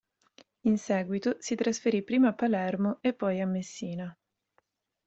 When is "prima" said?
2.01-2.29